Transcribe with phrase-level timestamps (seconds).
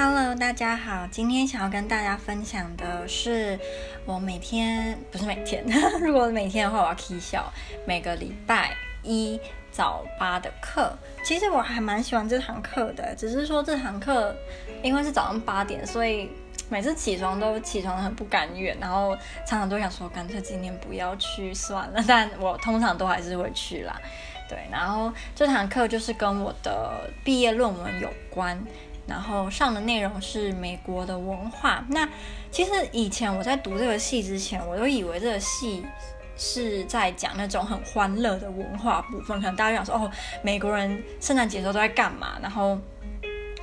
[0.00, 1.08] Hello，大家好。
[1.10, 3.58] 今天想要跟大家分享的是，
[4.06, 5.64] 我每天不是每天，
[6.00, 7.52] 如果每天的话，我要起笑。
[7.84, 9.40] 每个礼拜一
[9.72, 14.32] 早八的课，其实我还蛮喜欢这堂课的，只是说这堂课
[14.84, 16.30] 因为是早上八点，所以
[16.68, 22.04] 每次起床都起床很不甘愿，然后常常都想说，干脆今天不要去算了。
[22.06, 24.00] 但我通常都还是会去啦。
[24.48, 28.56] 对，然后这堂课就是跟我的毕业论文有关。
[29.08, 31.84] 然后上的内容是美国的文化。
[31.88, 32.08] 那
[32.50, 35.84] 其实以前我在读这个戏之前，我都以为这个戏
[36.36, 39.40] 是在讲那种很欢乐的文化部分。
[39.40, 40.10] 可能大家想说，哦，
[40.42, 42.38] 美国人圣诞节时候都在干嘛？
[42.42, 42.78] 然后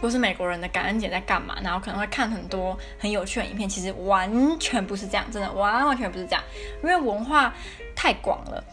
[0.02, 1.56] 或是美国人的感恩节在干嘛？
[1.64, 3.70] 然后可能会看很多很有趣的影片。
[3.70, 6.44] 其实完全不是这样，真的完完全不是这样，
[6.84, 7.54] 因为文化
[7.96, 8.64] 太广了。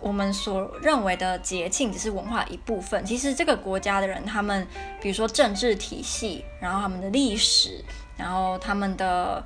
[0.00, 4.66] 我们所认为的节庆只是文化一部分，其实这个国家的人，他们
[5.00, 7.84] 比如说政治体系，然后他们的历史，
[8.16, 9.44] 然后他们的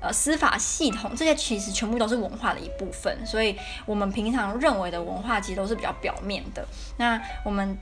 [0.00, 3.26] 呃司法系统，这些其实全部都是文化的一部分。
[3.26, 6.66] 所以，我们平常认为的文化，其实都是比较表面的。
[6.98, 7.76] 那我们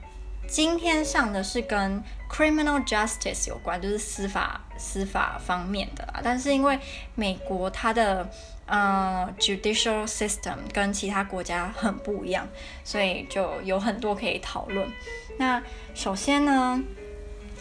[0.49, 6.21] 今天上的是跟 criminal justice 有关，就是司法司法方面的啦。
[6.23, 6.79] 但是因为
[7.15, 8.29] 美国它的
[8.67, 12.49] 呃、，judicial system 跟其他国家很不一样，
[12.83, 14.91] 所以就有很多可以讨论。
[15.39, 15.63] 那
[15.95, 16.83] 首先呢，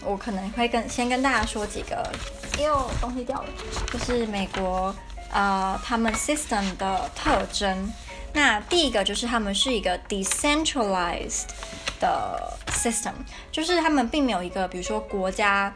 [0.06, 2.10] 我可能会跟先跟大家说几个，
[2.58, 3.50] 哎呦，东西掉了，
[3.92, 4.96] 就是美国
[5.30, 7.92] 呃他们 system 的特征。
[8.32, 11.48] 那第一个就是他们是一个 decentralized
[12.00, 13.14] 的 system，
[13.52, 15.76] 就是他们并没有一个，比如说国家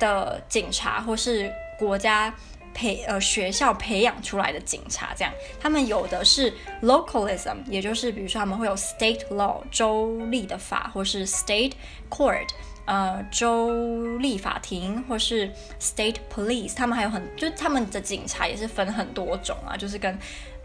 [0.00, 2.34] 的警察或是国家。
[2.72, 5.32] 培呃学校培养出来的警察，这样。
[5.60, 11.72] 他们有的是 localism，也就是比如说他们会有 state law 州立的法，或是 state
[12.08, 12.46] court
[12.86, 20.18] 呃州立法庭，或是 state police，他们还有很就他们的警察也是分很多种啊，就是跟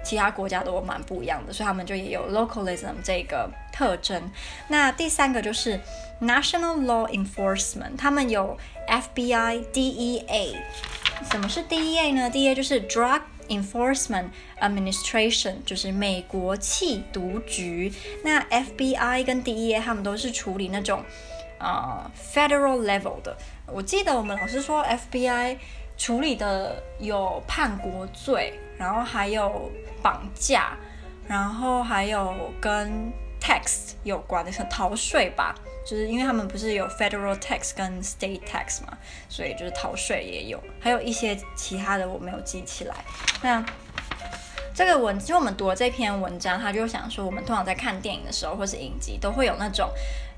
[0.05, 4.31] 其他国家都蛮不一样的，所以他们就也有 localism 这个特征。
[4.69, 5.79] 那第三个就是
[6.21, 8.57] national law enforcement，他们有
[8.87, 10.55] FBI、DEA。
[11.31, 14.27] 什么是 DEA 呢？DEA 就是 Drug Enforcement
[14.59, 17.91] Administration，就是美国缉毒局。
[18.23, 21.03] 那 FBI 跟 DEA 他们都是处理那种
[21.59, 23.35] 呃 Federal level 的。
[23.67, 25.57] 我记得我们老师说 FBI
[25.97, 29.71] 处理的有叛国罪，然后还有
[30.01, 30.77] 绑架，
[31.27, 35.55] 然后还有跟 tax 有关的，像逃税吧。
[35.87, 38.97] 就是因为他们不是有 federal tax 跟 state tax 嘛，
[39.29, 42.95] 所以就是逃税也有，还有一些其他的我没有记起来。
[43.43, 43.63] 那
[44.73, 49.87] 这个文，就我们读了这篇文章，他就想说，我们通常在看电影的时候或是影集，都会有那种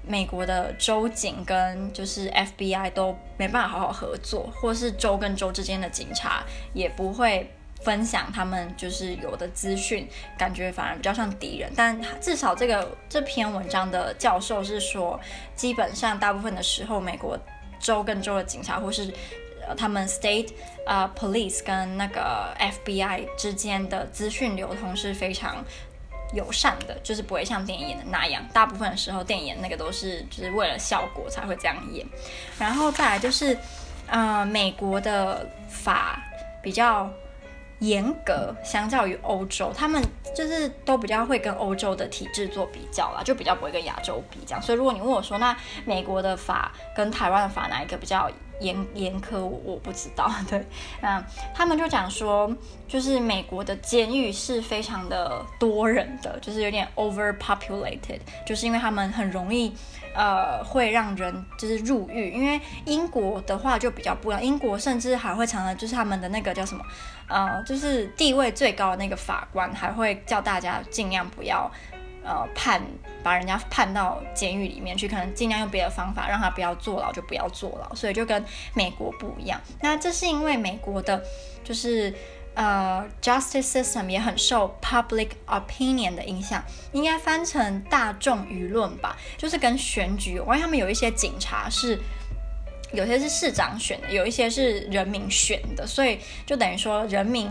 [0.05, 6.43] 美国的州警跟就是 FBI 都没办法好好合作，或是州跟州之间的警察
[6.73, 7.49] 也不会。
[7.83, 10.07] 分享他们就是有的资讯，
[10.37, 11.71] 感觉反而比较像敌人。
[11.75, 15.19] 但至少这个这篇文章的教授是说，
[15.55, 17.37] 基本上大部分的时候，美国
[17.79, 19.13] 州跟州的警察或是
[19.67, 20.49] 呃他们 state
[20.85, 25.63] 啊、police 跟那个 FBI 之间的资讯流通是非常
[26.33, 28.43] 友善的，就是不会像电影演的那样。
[28.51, 32.05] 大部分的时候，电影那个都是就是为了效果才会这样演。
[32.57, 33.57] 然后再来就是，
[34.07, 36.19] 呃，美国的法
[36.61, 37.09] 比较。
[37.79, 40.01] 严格相较于欧洲，他们
[40.35, 44.61] 就是都比较会跟欧洲的体制做比较啦，就比较不会跟亚洲比这样。
[44.61, 45.55] 所以如果你问我说，那
[45.85, 48.29] 美国的法跟台湾的法哪一个比较
[48.59, 49.39] 严严苛？
[49.39, 50.31] 我我不知道。
[50.49, 50.65] 对，
[51.01, 51.23] 那
[51.53, 52.51] 他们就讲说，
[52.87, 59.75] 就是美国的监狱是非常的多人的，就是有点 overpopulated，就是因为他们很容易。
[60.17, 66.83] 呃，会让人就是入狱，因为英国的话就比较不一样，英国甚至还会常常就是他们的那个叫什么，
[67.27, 71.71] 呃，就是地位最高的那个法官还会叫大家尽量不要，
[72.23, 72.81] 呃，判
[73.21, 79.61] 把人家判到监狱里面去，可能尽量用别的方法让他不要坐牢就不要坐牢，所以就跟美国不一样。
[79.81, 81.21] 那这是因为美国的，
[81.63, 82.11] 就是。
[82.57, 90.59] 呃、，justice system 也很受 public opinion 的影响，应该翻成大众舆论吧，就是跟选举有关。
[90.59, 91.99] 他们有一些警察是，
[92.91, 97.47] 有些是市长选的，有一些是人民选的，所以就等于说人民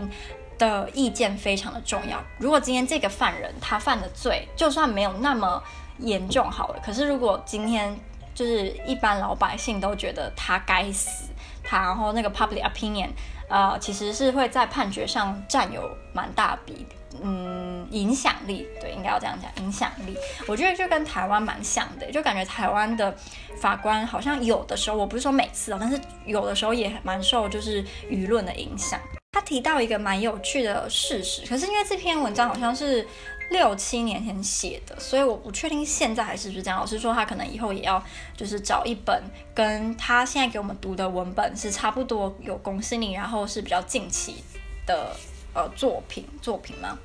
[0.57, 2.21] 的意见非常的重要。
[2.37, 5.63] 如果今天这个犯人他犯的罪就算没有那么
[5.99, 7.97] 严重好了，可是如果今天
[8.35, 11.29] 就是一般老百姓都觉得他该死，
[11.63, 13.11] 他然后那个 public opinion。
[13.47, 16.85] 呃，其实是会在判决上占有蛮大比
[17.23, 20.15] 嗯，影响力，对，应该要这样讲，影响力，
[20.47, 23.15] 我觉得就跟台湾蛮像的，就感觉台湾的
[23.59, 28.99] 法官好像有的时候，我不是说每次哦，但是有的时候也蛮受就是舆论的影响。
[29.37, 33.05] 他提到一个蛮有趣的事实，可是因为这篇文章好像是
[33.51, 36.79] 六七年前写的，所以我不确定现在还是不是这样。
[36.79, 38.03] 老师说他可能以后也要
[38.35, 39.23] 就是找一本
[39.53, 44.43] 跟他现在给我们读的文本是差不多有公信力，然后是比较近期
[44.87, 45.15] 的。
[45.53, 46.95] 呃，作品作品吗？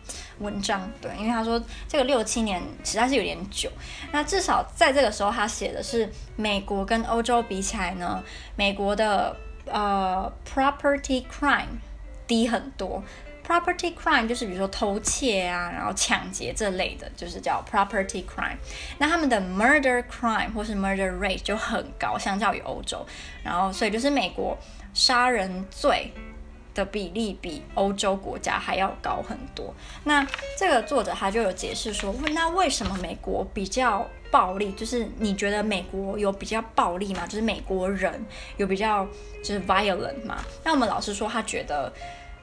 [0.41, 1.59] 文章对，因为他说
[1.89, 3.71] 这个六七年实在是有点久。
[4.11, 6.07] 那至少在这个时候，他写的是
[6.37, 8.23] 美国跟欧洲比起来呢，
[8.55, 11.79] 美国的呃 property crime
[12.33, 13.03] 低很多。
[13.47, 18.57] property crime 就是比如说偷窃啊，然后抢劫这类的，就是叫 property crime。
[18.99, 23.05] 那他们的 murder crime 或是 murder rate 就很高，相较于欧洲。
[23.43, 24.57] 然后所以就是美国
[24.95, 26.11] 杀人罪。
[26.75, 29.75] 的比例比欧洲国家还要高很多。
[30.05, 30.27] 那
[30.59, 34.73] 这个作者他就有解释说，那为什么美国比较暴力？
[34.73, 37.27] 就是你觉得美国有比较暴力吗？
[37.27, 38.25] 就是美国人
[38.57, 39.07] 有比较
[39.45, 40.43] 就是 violent 吗？
[40.65, 41.93] 那我们老师说他觉得，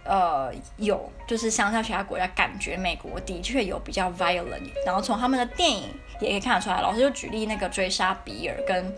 [0.09, 4.71] 呃，有，就是相较其他国家，感觉美国的确有比较 violent。
[4.85, 5.83] 然后从他们的电影
[6.19, 8.95] 也可以看得出来，老师就举例那个追杀比尔跟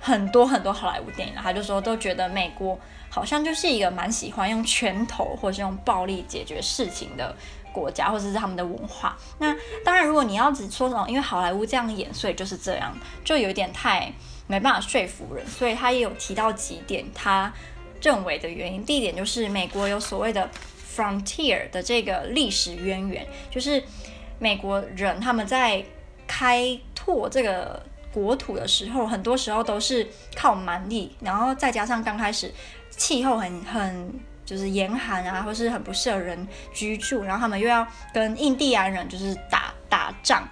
[0.00, 2.80] 很多很多好莱坞电影，他就说都觉得美国。
[3.10, 7.32] 好像就是一个蛮喜欢用拳头或是用暴力解决事情的
[7.72, 9.16] 国家，或者是他们的文化。
[9.38, 12.92] 那当然，如果你要只说什么，因为好莱坞这样演，所以就是这样，
[13.24, 14.12] 就有点太
[14.48, 15.46] 没办法说服人。
[15.46, 17.52] 所以他也有提到几点他
[18.04, 18.84] 认为的原因。
[18.84, 20.48] 第一点就是美国有所谓的
[20.94, 23.82] frontier 的这个历史渊源，就是
[24.38, 25.84] 美国人他们在
[26.28, 30.06] 开拓这个国土的时候，很多时候都是
[30.36, 32.54] 靠蛮力，然后再加上刚开始。
[32.96, 40.48] 气候很很就是严寒啊，或是很不适合人居住，然后他们又要跟印第安人就是打打仗，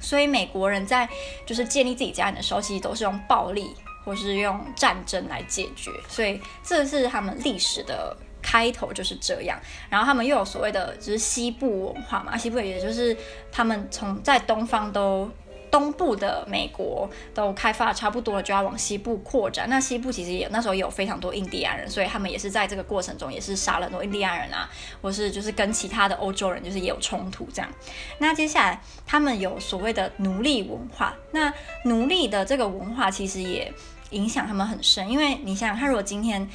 [0.00, 1.06] 所以美国人在
[1.44, 3.74] 就是建立自己家园的时候，其实都是用暴力
[4.08, 9.60] 或是用战争来解决，所以这是他们历史的开头就是这样。
[9.90, 13.14] 然后他们又有所谓的就是西部文化嘛，西部也就是
[13.52, 15.30] 他们从在东方都。
[15.70, 19.68] 东部的美国都开发的差不多了，就要往西部扩展。
[19.68, 24.66] 那西部其实也那时候也有非常多印第安人，所以他们也是在这个过程中也是杀了很多印第安人啊，
[25.02, 27.70] 或是就是跟其他的欧洲人就是也有冲突这样。
[28.16, 31.52] 那接下来他们有所谓的奴隶文化，那
[31.84, 33.70] 奴隶的这个文化其实也
[34.10, 36.48] 影响他们很深，因为你想想看，如果今天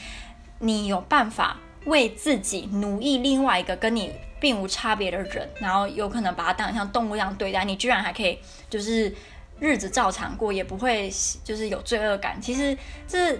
[0.60, 4.12] 你有办法为自己奴役另外一个跟你。
[4.44, 8.38] 并无差别的人，然后有可能把他当像动物一样对待，你居然还可以
[8.70, 9.16] 就是
[9.58, 11.10] 日子照常过，也不会
[11.46, 12.42] 就是有罪恶感。
[12.42, 12.78] 其实
[13.08, 13.40] 这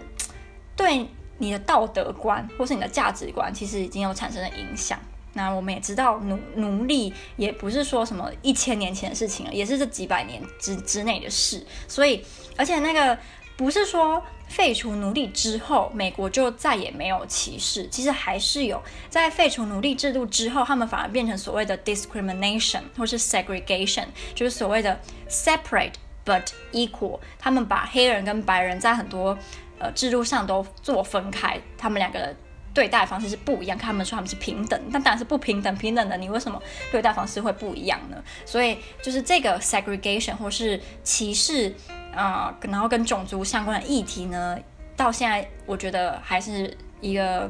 [0.78, 1.06] 对
[1.40, 4.98] 你的道德观或是你的价值观，其实已经有产生了影响。
[5.34, 11.68] 那我们也知道奴奴隶也不是说什么一千年前的事情了，也是这几百年之之内的事。
[11.86, 12.24] 所以，
[12.56, 13.18] 而且那个
[13.58, 14.24] 不是说。
[14.46, 17.88] 废除奴隶之后，美国就再也没有歧视。
[17.88, 18.80] 其实还是有，
[19.10, 24.06] 在废除奴隶制度之后，他们反而变成所谓的 discrimination 或是 segregation，
[24.36, 27.20] 就是所谓的 separate but equal。
[27.40, 29.36] 他们把黑人跟白人在很多
[29.80, 32.36] 呃制度上都做分开，他们两个的
[32.76, 33.76] 对待方式是不一样。
[33.76, 35.76] 他们说他们是平等，但当然是不平等。
[35.78, 36.62] 平等的你为什么
[36.92, 38.24] 对待方式会不一样呢？
[38.46, 41.74] 所以就是这个 segregation 或是歧视。
[42.16, 44.58] 啊、然后跟种族相关的议题呢，
[44.96, 47.50] 到现在我觉得还是一个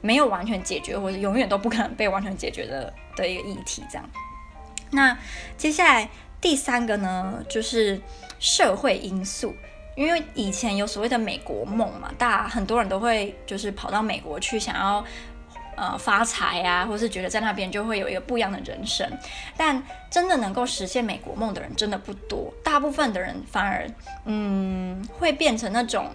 [0.00, 3.82] 没有完全解决，或者永远都不可能被完全解决的的一个议题。
[3.90, 4.08] 这样，
[4.90, 5.16] 那
[5.56, 6.08] 接下来
[6.40, 8.00] 第三个呢，就是
[8.38, 9.54] 社会因素，
[9.96, 15.04] 因为以前有所谓的美国梦嘛，大很多人都会就是跑到美国去，想要。
[15.76, 19.08] 呃，发财啊，或是觉得在那边就会有一个不一样的人生，
[19.56, 23.88] 但真的能够实现美国梦的人真的不多，大部分的人反而
[24.24, 26.06] 嗯会变成那种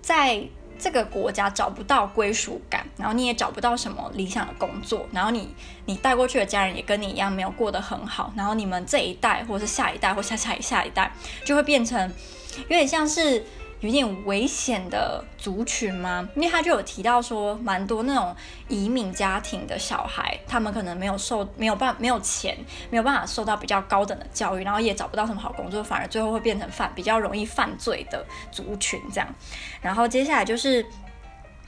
[0.00, 0.42] 在
[0.78, 5.54] 这个国家找不到归属感，然后你也找不到什么理想的工作，然后你
[5.86, 11.12] 你带过去的家人也跟你一样没有过得很好，然后你们这一代或是下一代或下下下一代
[11.44, 12.12] 就会变成
[12.56, 13.44] 有点像是。
[13.80, 16.26] 有点危险的族群吗？
[16.34, 18.34] 因为他就有提到说，蛮多那种
[18.68, 22.56] 移民家庭的小孩，他们可能没有受，没有办，没有钱，
[22.90, 29.28] 没有办法受到比较高等的教育，然后也找不到什么好工作，反而最后会变成犯，比较容易犯罪的族群这样。
[29.82, 30.84] 然后接下来就是，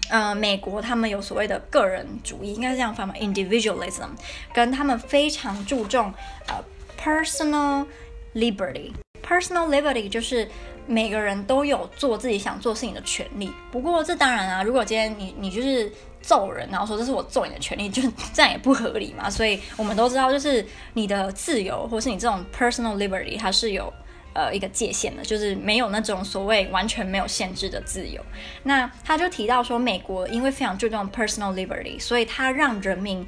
[0.09, 4.09] 呃，美国他们有所谓的个人主义，应该是这样翻嘛，individualism，
[4.55, 6.13] 跟他们非常注重
[6.47, 6.65] 呃
[6.99, 7.87] personal
[8.35, 10.49] liberty，personal liberty 就是。
[10.89, 13.53] 每个人都有做自己想做事情的权利。
[13.71, 15.93] 不过这当然啊，如果今天你你就是
[16.23, 18.03] 揍人，然后说这是我揍你的权利，就
[18.33, 19.29] 这样也不合理嘛。
[19.29, 23.93] 所以我们都知道，就是你的自由，或是你这种 personal liberty，它是有
[24.33, 28.25] 呃一个界限的，就是没有那种所谓完全没有限制的自由。
[28.63, 33.27] 那他就提到说，美国因为非常注重 personal liberty，所以他让人民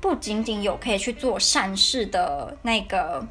[0.00, 3.26] 不仅仅有可以去做善事的那个。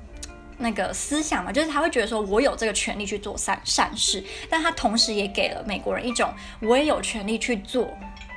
[0.62, 7.90] 那个思想嘛，就是他会觉得说，我有这个权利去做善善事，但他同时也给了美国人一种，我也有权利去做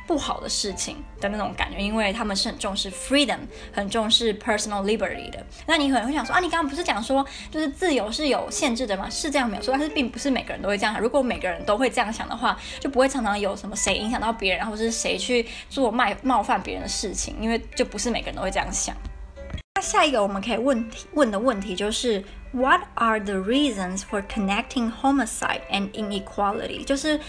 [0.07, 3.39] 不好的事情的那种感觉，因为他们是很重视 freedom，
[3.73, 5.47] 很重视 personal liberty 的。
[5.67, 9.09] 那你可能会想说，啊，你刚刚不是讲说，就是自由是有限制的吗？
[9.09, 11.03] 是这样没有错，但是并不是每个人都会这样想。
[11.03, 18.95] 如果每个人都会这样想的话，就不会常常有什么谁影响到别人，然后是谁去做冒冒犯别人的事情，因为就不是每个人都会这样想。
[19.85, 26.85] 下一个我们可以问问的问题就是，What are the reasons for connecting homicide and inequality？
[26.85, 27.21] 就是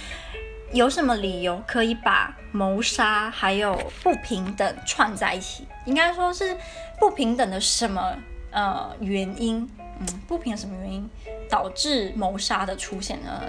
[0.71, 5.67] 有什么理由可以把谋杀还有不平等串在一起？
[5.85, 6.57] 应该说是
[6.99, 8.17] 不平等的什么
[8.51, 9.69] 呃原因？
[9.97, 11.09] 嗯，不平什么原因
[11.49, 13.41] 导致谋杀的出现呢？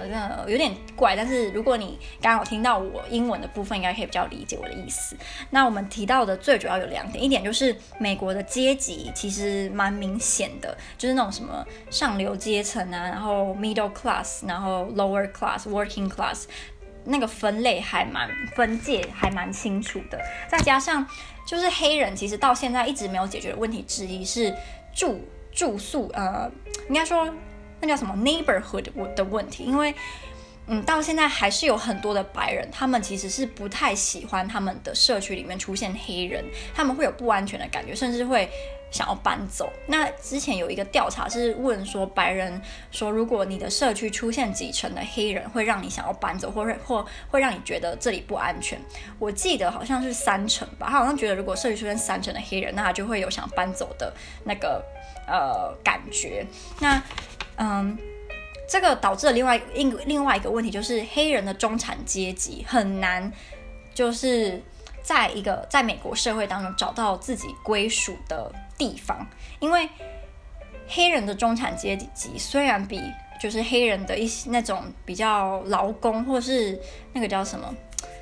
[0.47, 1.13] 有点怪。
[1.13, 5.17] 但是如果你刚刚有听到我英文的部分，应该可以比较理解我的意思。
[5.49, 16.45] 那我们提到的最主要有两点，一点就是美国的阶级其实蛮明显的，就是那种什么上流阶层啊，然后 middle class，然后 lower class，working class，
[17.03, 20.17] 那个分类还蛮分界还蛮清楚的。
[20.47, 21.05] 再加上
[21.45, 24.55] 就是黑人，其实到现在一直没有解决的问题之一是
[24.95, 25.19] 住。
[25.57, 26.47] 住宿，呃，
[26.87, 27.27] 应该说
[27.81, 28.85] 那叫什么 neighborhood
[29.15, 29.91] 的问题，因为，
[30.67, 36.45] 嗯，到现在还是有很多的白人，他们其实是不太喜欢他们的社区里面出现黑人，
[36.75, 38.47] 他们会有不安全的感觉，甚至会
[38.91, 39.67] 想要搬走。
[39.87, 42.61] 那之前有一个调查是问说，白人
[42.91, 48.79] 说，如果你的社区出现几成的黑人，会让你想要搬走，或者或会让你觉得这里不安全？
[49.17, 54.83] 我记得好像是三成吧，他好像觉得如果社区出现三成的黑人，那他就会有想搬走的那个。
[55.27, 56.45] 呃，感觉
[56.79, 57.03] 那，
[57.57, 57.97] 嗯，
[58.67, 63.29] 这个导致了另外一另外一个问题，就是黑人的中产阶级很难，
[63.93, 64.63] 就是
[65.03, 69.27] 在一个在美国社会当中找到自己归属的地方，
[69.59, 69.89] 因为
[70.87, 73.01] 黑人的中产阶级虽然比
[73.41, 76.79] 就是黑人的一些那种比较劳工或是
[77.11, 77.75] 那个叫什么，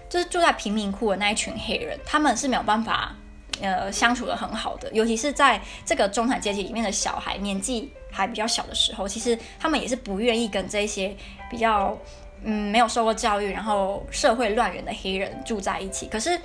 [0.09, 3.15] 就是住在贫民窟的那一群黑人，他们是没有办法。
[3.61, 11.15] 呃，相处得很好的，尤其是在这个中产阶级里面的小孩，年纪还比较小的时候，其实他们也是不愿意跟这些
[11.49, 11.97] 比较
[12.43, 16.07] 嗯没有受过教育，然后社会乱源的黑人住在一起。
[16.07, 16.37] 可是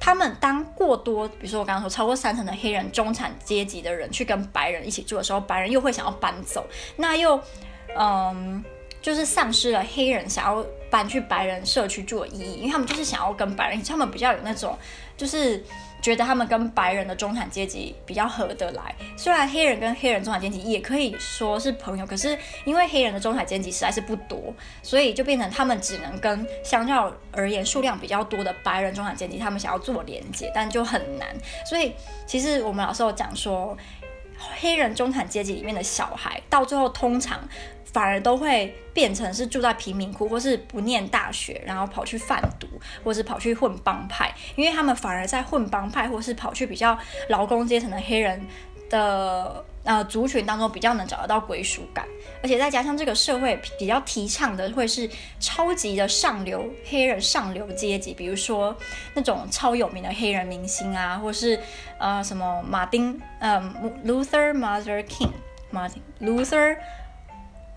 [0.00, 7.40] 他们当过多，比如说我刚刚说超过三成的黑人中产阶级的人去跟白人一起住的时候，白人又会想要搬走，那又
[7.96, 8.64] 嗯
[9.00, 14.76] 就是丧失了黑人想要搬去白人社区住的意义，因为他们就是想要跟白人，他们比较有那种
[15.16, 15.64] 就是。
[16.00, 31.28] 觉得他们跟白人的中产阶级比较合得来，虽然黑人跟黑人中产阶级也可以说是朋友，可是因为黑人的中产阶级实在是不多，所以就变成他们只能跟相较而言数量比较多的白人中产阶级，他们想要做连接，但就很难。
[31.66, 31.92] 所以
[32.26, 33.76] 其实我们老师有讲说，
[34.60, 37.40] 黑人中产阶级里面的小孩到最后通常。
[37.90, 42.68] 反而都会变成是住在贫民窟，或是不念大学，然后跑去贩毒，
[43.02, 46.96] 或是跑去混帮派，因为他们反而在混帮派，或是跑去比较
[47.30, 48.46] 劳工阶层的黑人
[48.90, 52.06] 的呃族群当中比较能找得到归属感，
[52.42, 55.08] 而且再加上这个社会比较提倡的会是
[55.40, 58.76] 超级的上流黑人上流阶级，比如说
[59.14, 61.58] 那种超有名的黑人明星啊，或是
[61.98, 63.58] 呃什么马丁呃
[64.04, 65.32] Luther Mother King
[65.72, 66.76] Martin Luther。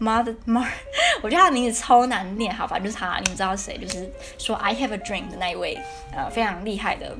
[0.01, 0.67] Mother Mar，
[1.21, 3.77] 我觉得他的名字超难念，好，反正就是他，你们知道谁？
[3.77, 5.77] 就是说 I have a dream 的那一位，
[6.11, 7.15] 呃，非常厉害的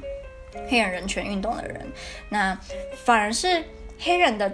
[0.67, 1.87] 黑人人权运动的人。
[2.29, 2.57] 那
[3.05, 3.63] 反而是
[3.99, 4.51] 黑人的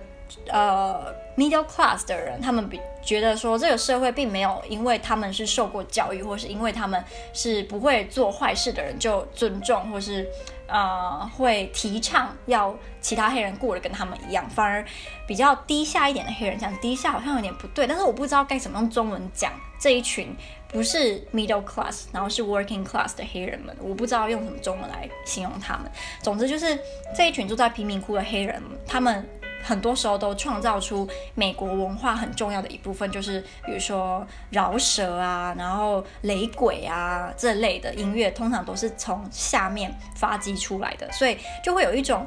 [0.50, 7.04] 呃 middle class 的人，他们比觉得说这个社会并没有因为他们是受过教育，或是因为他们
[7.34, 10.28] 是不会做坏事的人就尊重，或是。
[10.70, 14.86] 呃，会提倡要其他黑人过得跟他们一样，反而
[15.26, 20.36] 比较低下一点的黑人，讲低下好像有点不对，但是我不知道该怎么用中文讲这一群
[20.68, 25.90] 不是 middle class，然后是 working class 的黑人们，我不知道用什么中文来形容他们。
[26.22, 26.78] 总之就是
[27.16, 29.26] 这一群住在贫民窟的黑人，他们。
[29.68, 31.06] 很多时候都创造出
[31.36, 42.26] 美国文化很重要的一部分，就是比如说饶舌啊，然后雷鬼啊这类的音乐，通常都是从下面发迹出来的，所以就会有一种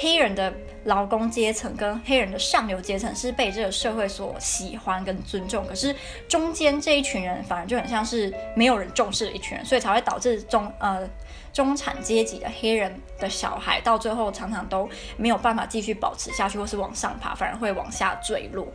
[0.00, 0.50] 黑人的
[0.84, 5.94] 劳工阶层跟黑人的上流阶层是被这个社会所喜欢跟尊重，可是
[6.26, 11.06] 中间这一群人反而就很像是没有人重视的一群人，所以才会导致中呃
[11.52, 18.66] 中产阶级的黑人的小孩到最后常常都没有办法继续保持下去，或是往上爬，反而会往下坠落。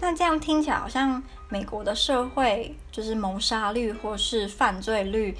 [0.00, 5.36] 那这样听起来好像美国的社会就是谋杀率或是犯罪率。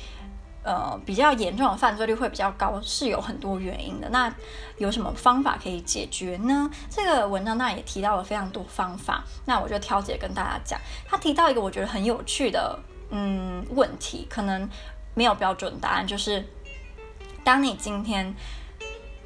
[0.62, 4.06] 呃，比较严重的犯罪率会比较高，是有很多原因的。
[4.10, 4.30] 那
[4.76, 6.70] 有什么方法可以解决呢？
[6.90, 10.78] 这个文章那也提到了非常多方法，那我就挑几个跟大家讲。
[11.08, 12.78] 他提到一个我觉得很有趣的
[13.08, 14.68] 嗯问题，可能
[15.14, 16.46] 没有标准答案，就是
[17.50, 18.32] 当你今天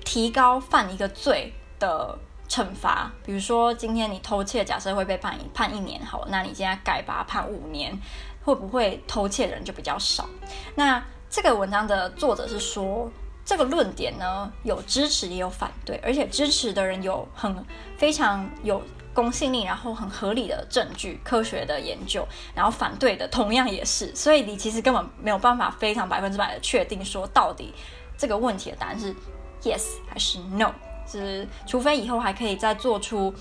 [0.03, 7.95] 提高犯一个罪的惩罚，比如说今天你偷窃，假设会被判一判一年，好，那你现在改把判五年，
[8.43, 10.27] 会不会偷窃的人就比较少？
[10.75, 13.11] 那这个文章的作者是说，
[13.45, 17.55] 这个论点呢有支持也有反对，而且支持的人有很
[17.99, 27.75] 非常有公信力，然后很合理的证据、科学的研究，然后反对的同样也是，所以你其实根本没有办法非常百分之百的确定说到底
[28.17, 29.15] 这个问题的答案是
[29.63, 30.73] yes 还是 no，
[31.07, 33.35] 是除非以后还可以再做出。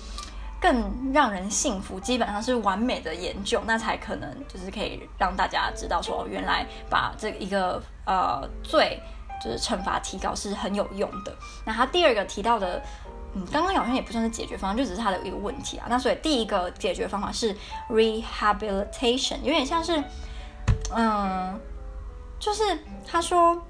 [0.60, 8.98] 更让人信服，基本上是完美的研究，那才可能就是可以让大家知道说，原来把这一个呃罪
[9.42, 11.36] 就是惩罚提高是很有用的。
[11.66, 12.82] 那他第二个提到的，
[13.34, 15.86] 嗯，刚刚好像也不算是解决方案，就只是他的一个问题啊。
[15.90, 17.54] 那所以第一个解决方法是
[17.90, 20.02] rehabilitation，有点像是，
[20.96, 21.60] 嗯，
[22.38, 23.62] 就是他说。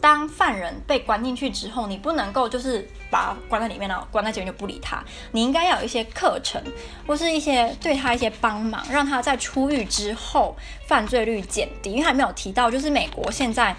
[0.00, 5.02] 当犯人被关进去之后，你不能够就是把他关在里面了，关在里面就不理他。
[5.32, 6.62] 你应该要有一些课程，
[7.06, 11.92] 或是一些对他一些帮忙，让他在出狱之后犯罪率减低。
[11.92, 13.76] 因为还没有提到，就是美国现在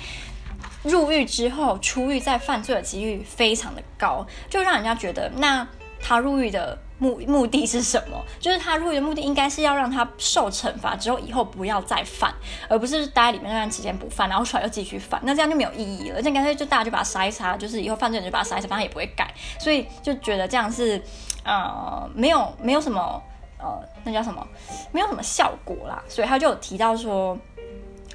[0.83, 5.67] 入狱之后出狱再犯罪的几率非常的高，就让人家觉得那
[6.01, 6.77] 他入狱的。
[7.01, 8.23] 目目的是什么？
[8.39, 12.31] 就是他入狱的目的应该是要让他受惩罚之后，以后不要再犯，
[12.69, 15.19] 而不是待在里面那段时间不犯，然后出来又继续犯。
[15.23, 16.21] 那这样就没有意义了。
[16.21, 19.33] 这干脆就大家就把他杀一杀，就是以后犯罪人就把他杀一杀，反正也不会改。
[19.59, 21.01] 所以就觉得这样是
[21.43, 23.19] 呃没有没有什么
[23.57, 24.47] 呃那叫什么
[24.91, 26.03] 没有什么效果啦。
[26.07, 27.35] 所以他就有提到说，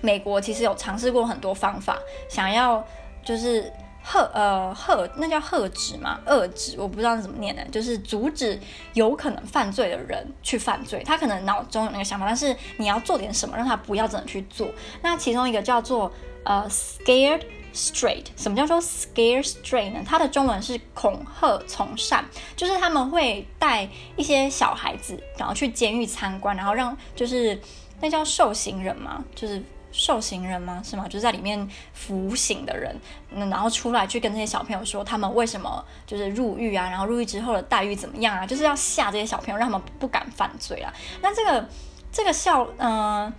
[0.00, 2.86] 美国其实有尝试过很多方法，想要
[3.24, 3.72] 就是。
[4.06, 8.58] 遏呃遏那叫遏止嘛，遏止我不知道怎么念的，就是阻止
[8.94, 11.02] 有可能犯罪的人去犯罪。
[11.04, 14.70] 他可能脑中有那个想法，但是你要做点什么让他不要真的去做。
[15.02, 16.12] 那其中一个叫做
[16.44, 17.42] 呃 scared
[17.74, 20.00] straight，什么叫做 scared straight 呢？
[20.06, 27.60] 它的中文是恐吓从善，就是他们会带一些小孩子，然后去监狱参观，然后让就是
[28.00, 29.60] 那叫受刑人嘛，就是。
[29.98, 30.82] 受刑人吗？
[30.84, 31.04] 是吗？
[31.04, 32.94] 就是在里面服刑的人，
[33.30, 38.46] 嗯，然后出来去跟这些小朋友说他们为什么就是入狱啊，然后入狱之后的待遇怎么样啊？
[38.46, 40.92] 就是要吓这些小朋友，让他们不敢犯罪啊。
[41.22, 41.66] 那这个
[42.12, 43.32] 这个效，嗯、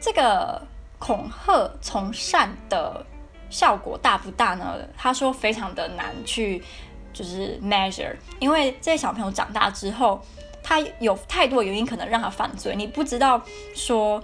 [0.00, 0.62] 这个
[0.98, 3.04] 恐吓从善的
[3.50, 4.76] 效果大不大呢？
[4.96, 6.62] 他说非常的难去
[7.12, 10.20] 就是 measure，因为这些小朋友长大之后，
[10.62, 13.42] 他有太多原因可能让他犯罪，你不知道
[13.74, 14.22] 说。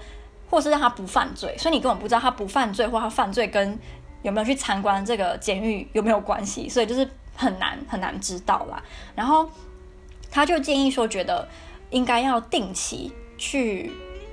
[0.48, 3.78] 或是让他不犯罪，所以你根本不知道他不犯罪或他犯罪跟
[4.22, 8.82] 有没有去参观这个监狱有没有关系，所以就是很难很难知道啦。
[9.14, 9.48] 然后
[10.30, 11.48] 他就建议说，觉得
[11.90, 13.90] 应该要定期去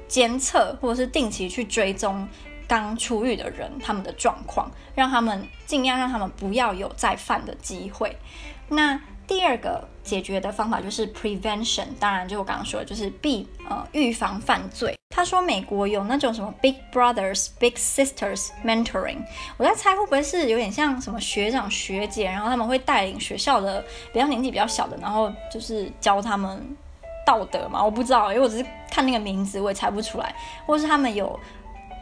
[0.08, 2.28] 监测，或者是定期去追踪
[2.68, 8.18] 刚出狱的人他们的状况，让他们尽量让他们不要有再犯的机会。
[8.70, 14.96] 那第二个解决的方法就是 prevention，当然就我刚刚说的，就是避呃预防犯罪。
[15.16, 19.18] 他说美国有那种什么 big brothers big sisters mentoring，
[19.58, 26.66] 我在猜会不会是有点像什么学长学姐，然后他们会带领学校的比较年纪比较小的，然后就是教他们
[27.26, 27.84] 道德嘛？
[27.84, 30.36] 我不知道，因为我只是看那个名字，我也猜不出来。
[30.66, 31.40] 或是他们有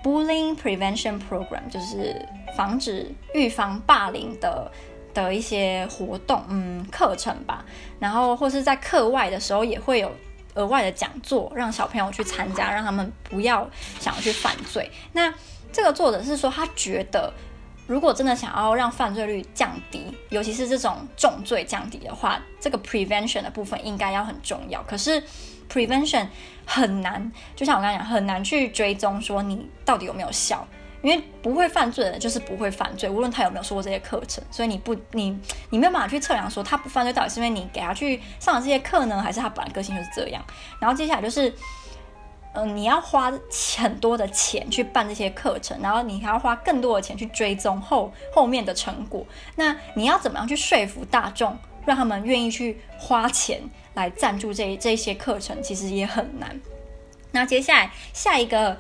[0.02, 4.72] bullying prevention program，就是防止预防霸凌的。
[5.14, 7.64] 的一些活动，嗯，课程吧，
[8.00, 10.12] 然后或是在课外的时候也会有
[10.56, 13.70] 额外的讲座，让小朋友去参加，让他们不要
[14.00, 14.90] 想要去犯罪。
[15.14, 15.34] 那
[15.72, 17.34] 这个作者是说，他觉得
[17.88, 24.84] 如果真的想要让犯罪率降低，尤其是这种重罪降低的话，这个 prevention 的部分应该要很重要。
[24.84, 25.24] 可是
[25.72, 26.28] prevention
[26.66, 30.68] 很难，就像我刚才讲，很难去追踪说你到底有没有效。
[31.02, 35.38] 因为不会犯罪的人就是不会犯罪，无论他有没有说过这些课程，所以你不你
[35.70, 40.44] 你没有办法去测量说他不犯罪到底是因为你给他去上了这些课呢，还是他本来个性就是这样。
[40.80, 41.54] 然后接下来就是
[42.54, 43.32] 嗯、你要花
[43.78, 49.26] 很多的钱去办这些课程，然后你还要花更多的钱去追踪后后面的成果。
[49.56, 53.62] 那你要怎么样去说服大众，让他们愿意去花钱
[53.94, 56.60] 来赞助这这些课程，其实也很难。
[57.32, 58.78] 那接下来下一个，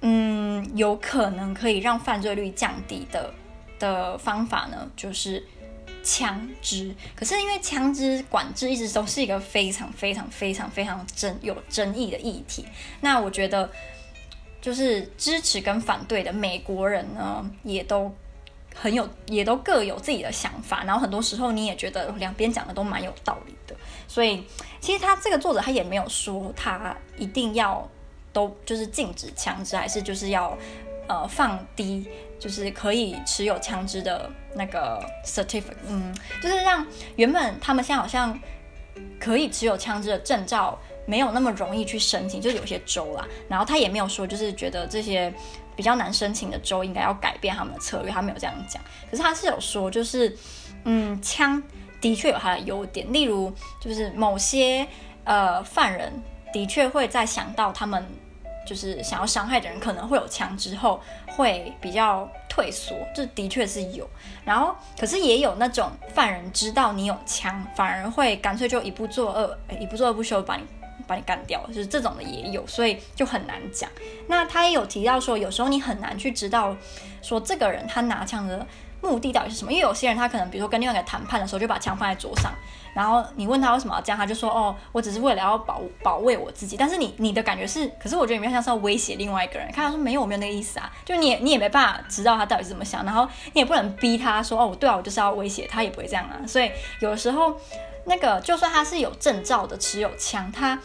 [0.00, 3.32] 嗯，有可能可以让犯罪率降低的
[3.78, 5.46] 的方法呢，就是。
[6.02, 12.64] 枪支，可是因为枪支管制一直都是一个非常非常非常非常争有争议的议题。
[13.02, 13.70] 那我觉得，
[14.62, 18.10] 就是支持跟反对的美国人呢，也都
[18.74, 20.84] 很有，也都各有自己的想法。
[20.84, 23.76] 然后很多时候你也觉得两边讲的都蛮有道理的。
[24.08, 24.42] 所以
[24.80, 27.86] 其实他这个作者他也没有说他一定要
[28.32, 30.56] 都就是禁止枪支，还是就是要。
[31.08, 38.38] 呃，放低就是可以持有枪支的那个 certificate，嗯，就是让原本他们现在好像
[39.18, 45.34] 可以持有枪支的证照没有那么容易去申请，就有些州啦，然后他也没有说就是觉得这些
[45.74, 48.80] 比较难申请的州应该要改变他们的策略，他没有这样讲。
[49.10, 50.32] 可是他是有说，就是
[50.84, 51.60] 嗯，枪
[52.00, 54.86] 的确有它的优点，例如就是某些
[55.24, 56.12] 呃犯人
[56.52, 58.06] 的确会在想到他们。
[58.66, 64.08] 就是想要伤害的人可能会有枪之后会比较退缩，这的确是有。
[64.44, 70.62] 然后，可是也有那种犯人知道你有枪，反而会干脆就一不做二，一不做二不休，把你
[71.06, 73.90] 把你干掉，就是这种的也有，所以就很难讲。
[74.28, 76.76] 那他也有提到说，有时候你很难去知道
[77.22, 78.66] 说这个人他拿枪的
[79.02, 79.72] 目的到底是什么？
[79.72, 82.52] 因为有些人他可能比如说跟另外一个谈判的时候就把枪放在桌上。
[82.92, 89.70] 然后你问他为什么要这样，他就说：“哦，我只是为了要保保卫我自己。”但是你你的感觉是，可是我觉得你比较像是要威胁另外一个人。
[89.70, 96.68] 看他说没有，我没有那个意思啊，就你也你也没办法知道他到底是怎么想，然后你也不能逼他说：“哦，对啊，我就是要威胁他，也不会这样啊。”所以
[97.00, 97.56] 有时候
[98.06, 100.76] 那个就算他是有证照的持有枪，他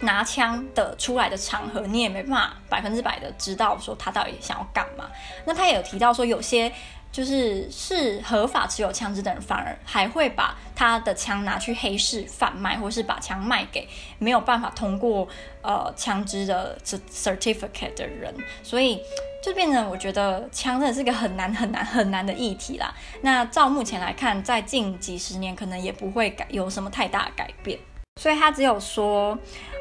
[0.00, 5.04] 拿枪的出来的场合，你也没办法百分之百的知道说他到底想要干嘛。
[5.44, 6.72] 那他也有提到说有些。
[7.10, 15.26] 就是是合法持有枪支的人，反而还会把他的枪拿去黑市贩卖，或是把枪卖给没有办法通过
[15.62, 19.00] 呃枪支的 certificate 的人，所以
[19.42, 22.94] 就变成我觉得枪真的是一个很难很难很难的议题啦。
[23.22, 27.78] 那照目前来看，在近几十年可能也不会改有什么太大改变，
[28.18, 29.38] 所以他只有说。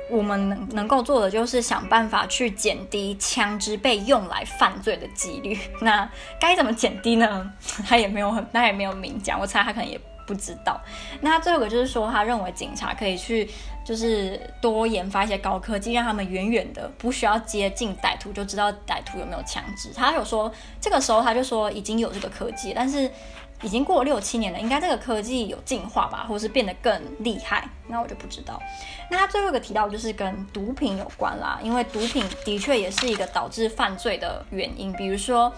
[0.10, 5.60] 我们能能够做的就是想办法去减低枪支被用来犯罪的几率。
[5.84, 7.52] 那该怎么减低呢？
[7.86, 9.38] 他也没有很，他也没有明讲。
[9.38, 10.80] 我猜他可能也不知道。
[11.19, 13.50] 那他最后一个就是说，他认为警察可以去，
[13.86, 19.91] 就是多研发一些高科技，让他们远远的不需要接近歹徒就知道歹徒有没有枪支。
[19.93, 23.12] 他有说，这个时候他就说已经有这个科技，但是。
[23.63, 28.61] 已经过六七年了，应该这个科技有进化吧，或是变得更厉害，那我就不知道。
[29.09, 34.93] 那他最后一个提到就是跟毒品有关啦，因为毒品的确也是一个导致犯罪的原因。
[34.93, 35.51] 比如说，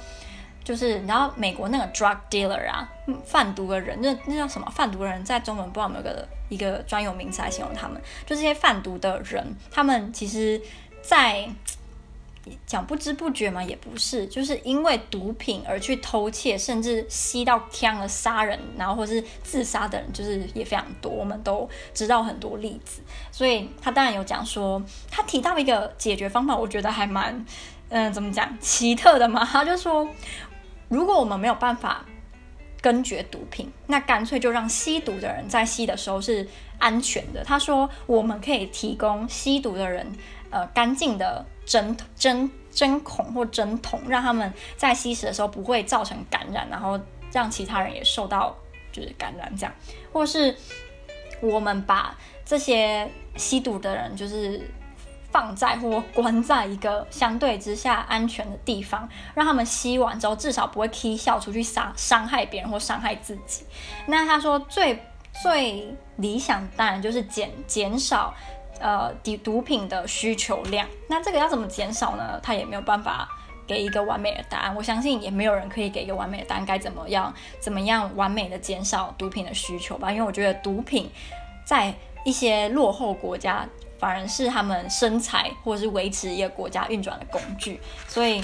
[0.63, 2.87] 就是你知道美国那个 drug dealer 啊，
[3.25, 4.71] 贩毒的人，那那叫什么？
[4.71, 10.61] 贩毒的人在中文不知道有没有个一个专有名词来形容他们，就这些贩毒的人，他们其实，
[11.01, 11.49] 在。
[12.65, 23.01] 讲不知不觉嘛，也不是，就是因为毒品而去偷窃，甚至吸到枪而杀人，然后或是自杀的人，就是也非常多，我们都知道很多例子。
[23.31, 27.45] 所以他当然有讲说，他提到一个解决方法，我觉得还蛮，
[27.89, 29.45] 嗯、怎么讲，奇特的嘛。
[29.45, 30.07] 他就说，
[30.87, 32.03] 如果我们没有办法
[32.81, 36.47] 根绝毒品，那干脆就让吸毒的人在吸的时候是
[36.79, 37.43] 安全的。
[37.43, 40.11] 他说，我们可以提供吸毒的人，
[40.49, 41.45] 呃，干净的。
[41.69, 46.99] 针针针孔或针筒，让他们在吸食的时候不会造成感染，然后
[47.31, 48.55] 让其他人也受到
[48.91, 49.73] 就是感染这样，
[50.11, 50.55] 或是
[51.41, 54.67] 我们把这些吸毒的人就是
[55.31, 63.63] 放在或关在一个相对之下安全的地方，让他们吸完之后至少不会踢笑出去伤伤害别人或伤害自己。
[64.07, 64.99] 那他说最
[65.43, 68.33] 最理想当然就是减减少。
[68.79, 72.39] 呃，毒毒品的需求量，那这个要怎么减少呢？
[72.41, 73.27] 他也没有办法
[73.67, 74.73] 给一个完美的答案。
[74.73, 80.09] 我相信也没有人可以给一个完美的答案，该怎么样怎么样完美的减少毒品的需求吧？
[80.11, 81.11] 因为我觉得毒品
[81.65, 83.67] 在一些落后国家
[83.99, 88.41] 反而是他们生财或者是维持一个国家运转的工具，所以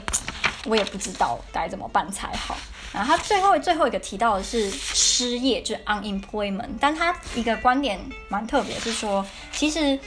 [0.65, 2.58] 我也不知道该怎么办才好。
[2.91, 9.98] 然后他最后最后一个提到的是失业，就是 unemployment，但他一个观点蛮特别，是说其实。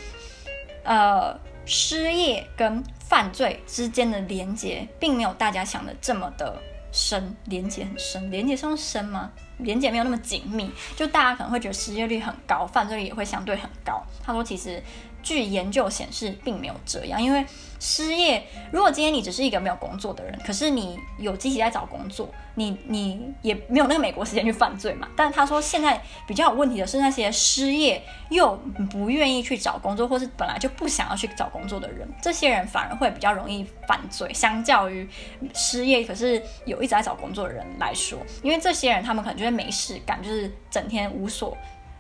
[0.88, 6.58] 呃，失业跟犯罪之间的连接，并没有大家想的这么的
[6.90, 9.30] 深，连接很深，连结上深吗？
[9.58, 14.02] 连接没有那么紧密，就大家可能会觉得失业率很高，犯罪率也会相对很高。
[14.24, 14.82] 他说，其实
[15.22, 17.20] 据研究显示，并没有这样。
[17.22, 17.44] 因为
[17.80, 25.08] 失业，如果今天你只是一个没有工作的人，可是你有积极在找工作，你你也没有那个美国时间去犯罪嘛。
[25.16, 28.56] 但他说，现在比较有问题的是那些失业又
[28.90, 35.08] 不愿意去找工作，或是本来就不想要去找工作的人，这些人反而会比较容易犯罪，相较于
[35.54, 41.56] 失业可是有一直在找工作的人来说，因为这些人他们可能就会没事干，就是整天无所。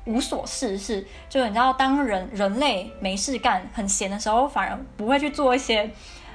[0.08, 5.88] 无所事事，就你知道，当人人类没事干、很闲的时候，反而不会去做一些，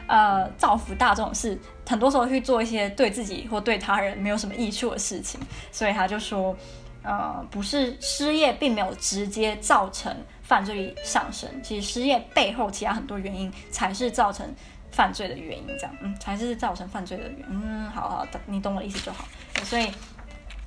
[0.06, 1.60] 呃，造福大众的事。
[1.90, 5.42] 很多时候去做一些对自己或对他人没有什么益处的事情。
[5.72, 6.56] 所以他就说，
[7.02, 14.48] 呃，不是失业并没有直接造成犯罪率上升，其实失业背后其他很多原因才是造成
[14.92, 15.66] 犯罪的原因。
[15.80, 17.46] 这样，嗯，才是造成犯罪的原因。
[17.50, 19.26] 嗯，好好的，你懂我的意思就好。
[19.64, 19.92] 所以，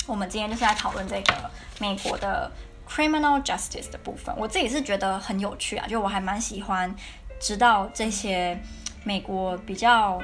[0.09, 2.51] 我们今天就是来讨论这个美国的。
[2.89, 6.95] Criminal justice 的部分，我自己是觉得很有趣啊，就我还蛮喜欢
[7.41, 8.59] 知道这些
[9.05, 10.21] 美国比较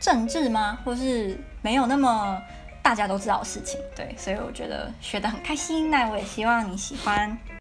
[0.00, 2.40] 政治吗，或是没有那么
[2.82, 5.90] 大家都知道的事情，对，所以我觉得学得很开心。
[5.90, 7.38] 那我也希望你喜欢。